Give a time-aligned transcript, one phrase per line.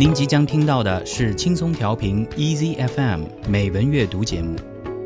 [0.00, 4.56] 您即将听到的是轻松调频 Easy FM 美文阅读节目。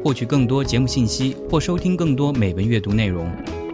[0.05, 3.29] 获取更多节目信息或收听更多美文阅读内容，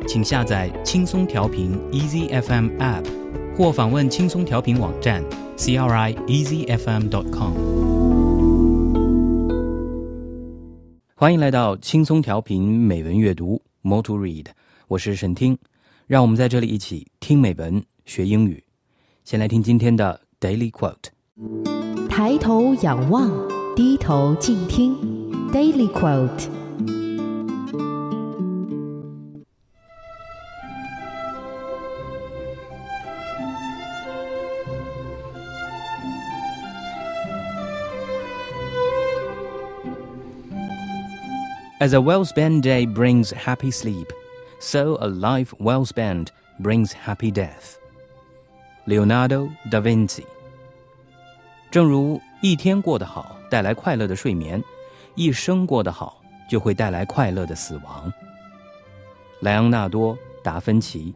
[0.08, 3.04] 请下载轻松调频 Easy FM App，
[3.54, 5.22] 或访问轻松调频网站
[5.58, 7.52] c r i e a s y f m dot com。
[11.14, 14.46] 欢迎来到轻松调频美文阅读 Moto read
[14.88, 15.58] 我是沈听，
[16.06, 18.64] 让我们在这里一起听美文学英语。
[19.22, 21.11] 先来听今天的 Daily Quote：
[22.09, 23.29] 抬头仰望，
[23.75, 24.97] 低头静听。
[25.51, 26.49] Daily quote.
[41.79, 44.11] As a well spent day brings happy sleep,
[44.59, 47.77] so a life well spent brings happy death.
[48.90, 50.24] Leonardo da Vinci。
[51.70, 54.60] 正如一天过得好带来快乐的睡眠。
[55.14, 58.12] 一生过得好，就会带来快乐的死亡。
[59.38, 61.14] 莱昂纳多·达芬奇。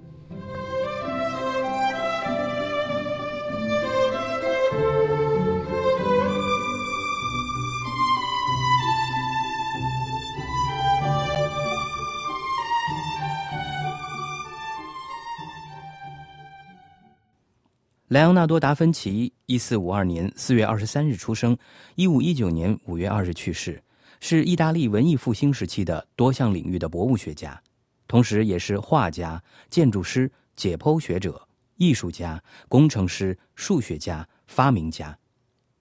[18.08, 21.56] 莱昂纳多·达芬奇，一四五二年四月二十三日出生，
[21.94, 23.83] 一五一九年五月二日去世。
[24.20, 27.58] 是意大利文艺复兴时期的多项领域的博物学家，
[28.06, 35.18] 同时也是画家、建筑师、解剖学者、艺术家、工程师、数学家、发明家。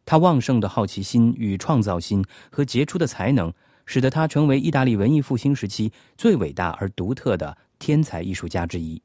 [0.05, 3.51] 他旺盛的好奇心与创造心和杰出的才能，
[3.85, 9.01] 使得他成为意大利文艺复兴时期最伟大而独特的天才艺术家之一。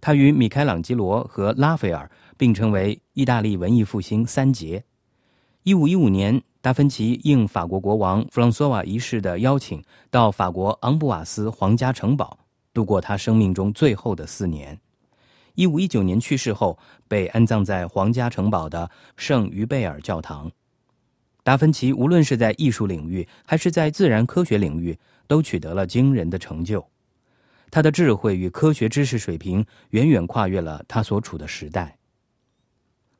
[0.00, 4.84] 他与米开朗基罗和拉斐尔并称为意大利文艺复兴三杰。
[5.62, 6.42] 一五一五年。
[6.60, 12.36] 达芬奇应法国国王弗朗索瓦一世的邀请，到法国昂布瓦斯皇家城堡
[12.74, 14.78] 度过他生命中最后的四年。
[15.54, 20.50] 一五一九年去世后，被安葬在皇家城堡的圣于贝尔教堂。
[21.44, 26.84] 达芬奇无论是在艺术领域还是在自然科学领域，都取得了惊人的成就。
[27.71, 31.97] 他的智慧与科学知识水平远远跨越了他所处的时代。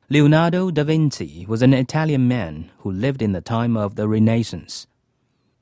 [0.09, 4.85] Leonardo da Vinci was an Italian man who lived in the time of the Renaissance.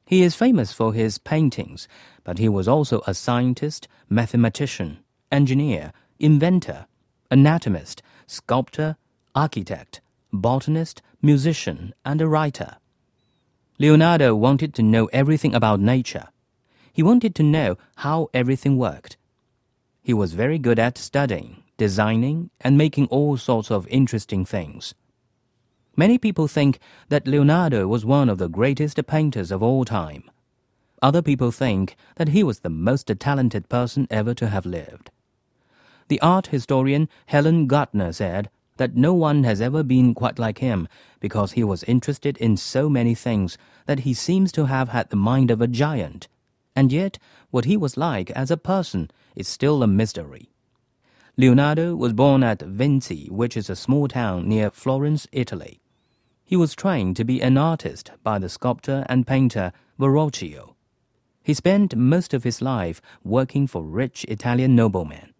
[0.05, 1.87] He is famous for his paintings,
[2.25, 4.97] but he was also a scientist, mathematician,
[5.31, 6.85] engineer, inventor,
[7.29, 8.97] anatomist, sculptor,
[9.33, 10.01] architect,
[10.33, 12.75] botanist, musician, and a writer.
[13.79, 16.27] Leonardo wanted to know everything about nature.
[16.96, 19.18] he wanted to know how everything worked.
[20.02, 24.94] He was very good at studying, designing, and making all sorts of interesting things.
[25.94, 26.78] Many people think
[27.10, 30.30] that Leonardo was one of the greatest painters of all time.
[31.02, 35.10] Other people think that he was the most talented person ever to have lived.
[36.08, 40.88] The art historian Helen Gardner said that no one has ever been quite like him
[41.20, 45.16] because he was interested in so many things that he seems to have had the
[45.16, 46.28] mind of a giant.
[46.76, 47.18] And yet,
[47.50, 50.50] what he was like as a person is still a mystery.
[51.38, 55.80] Leonardo was born at Vinci, which is a small town near Florence, Italy.
[56.44, 60.74] He was trained to be an artist by the sculptor and painter Verrocchio.
[61.42, 65.32] He spent most of his life working for rich Italian noblemen.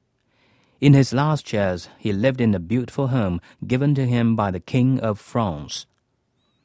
[0.80, 4.60] In his last years, he lived in a beautiful home given to him by the
[4.60, 5.86] King of France.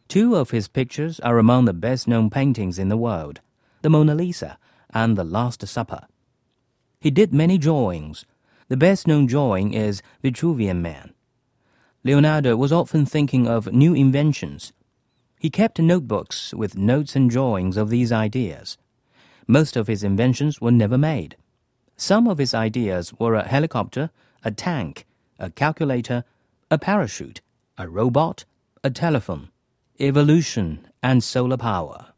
[0.08, 3.42] Two of his pictures are among the best known paintings in the world
[3.82, 4.58] the Mona Lisa
[4.94, 6.08] and the Last Supper.
[7.00, 8.26] He did many drawings,
[8.68, 11.14] the best known drawing is Vitruvian Man.
[12.04, 14.72] Leonardo was often thinking of new inventions.
[15.40, 18.78] He kept notebooks with notes and drawings of these ideas.
[19.46, 21.36] Most of his inventions were never made.
[21.98, 24.10] Some of his ideas were a helicopter,
[24.44, 25.06] a tank,
[25.38, 26.24] a calculator,
[26.70, 27.42] a parachute,
[27.78, 28.46] a robot,
[28.84, 29.50] a telephone,
[30.00, 32.11] evolution, and solar power.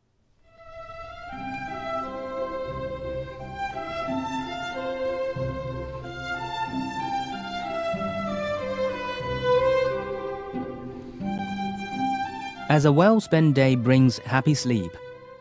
[12.68, 14.90] As a well spent day brings happy sleep,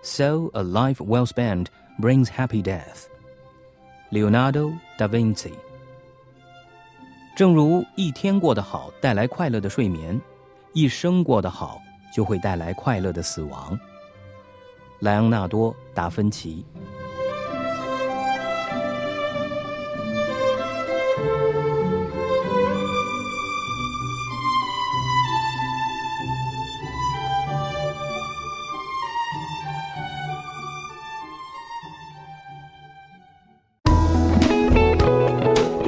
[0.02, 1.68] so a life well spent
[2.00, 3.08] brings happy death.
[4.12, 5.52] Leonardo da Vinci。
[7.36, 10.20] 正如一天过得好带来快乐的睡眠，
[10.74, 11.82] 一生过得好
[12.14, 13.78] 就会带来快乐的死亡。
[15.00, 16.66] 莱昂纳多·达芬奇。